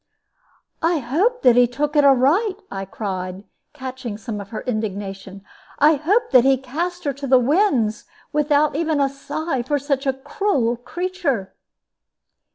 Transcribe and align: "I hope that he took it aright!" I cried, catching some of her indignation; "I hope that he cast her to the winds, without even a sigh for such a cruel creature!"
"I 0.81 0.97
hope 0.97 1.43
that 1.43 1.55
he 1.55 1.67
took 1.67 1.95
it 1.95 2.03
aright!" 2.03 2.55
I 2.71 2.85
cried, 2.85 3.43
catching 3.71 4.17
some 4.17 4.41
of 4.41 4.49
her 4.49 4.61
indignation; 4.61 5.43
"I 5.77 5.93
hope 5.93 6.31
that 6.31 6.43
he 6.43 6.57
cast 6.57 7.03
her 7.03 7.13
to 7.13 7.27
the 7.27 7.37
winds, 7.37 8.05
without 8.33 8.75
even 8.75 8.99
a 8.99 9.09
sigh 9.09 9.61
for 9.61 9.77
such 9.77 10.07
a 10.07 10.13
cruel 10.13 10.75
creature!" 10.75 11.53